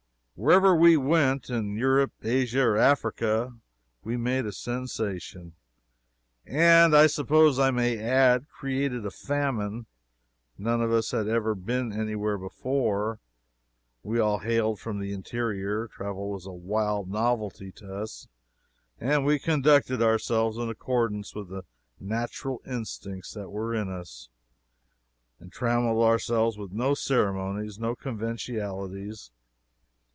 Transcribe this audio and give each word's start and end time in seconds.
Wherever 0.35 0.75
we 0.75 0.97
went, 0.97 1.51
in 1.51 1.75
Europe, 1.75 2.13
Asia, 2.23 2.63
or 2.63 2.75
Africa, 2.75 3.53
we 4.03 4.17
made 4.17 4.47
a 4.47 4.51
sensation, 4.51 5.53
and, 6.47 6.95
I 6.97 7.05
suppose 7.05 7.59
I 7.59 7.69
may 7.69 7.99
add, 7.99 8.49
created 8.49 9.05
a 9.05 9.11
famine. 9.11 9.85
None 10.57 10.81
of 10.81 10.91
us 10.91 11.11
had 11.11 11.27
ever 11.27 11.53
been 11.53 11.93
any 11.93 12.15
where 12.15 12.39
before; 12.39 13.19
we 14.01 14.19
all 14.19 14.39
hailed 14.39 14.79
from 14.79 14.97
the 14.97 15.13
interior; 15.13 15.87
travel 15.89 16.31
was 16.31 16.47
a 16.47 16.51
wild 16.51 17.07
novelty 17.07 17.71
to 17.73 17.95
us, 17.97 18.27
and 18.99 19.23
we 19.23 19.37
conducted 19.37 20.01
ourselves 20.01 20.57
in 20.57 20.69
accordance 20.71 21.35
with 21.35 21.49
the 21.49 21.65
natural 21.99 22.63
instincts 22.65 23.31
that 23.35 23.51
were 23.51 23.75
in 23.75 23.89
us, 23.89 24.27
and 25.39 25.51
trammeled 25.51 26.03
ourselves 26.03 26.57
with 26.57 26.71
no 26.71 26.95
ceremonies, 26.95 27.77
no 27.77 27.95
conventionalities. 27.95 29.29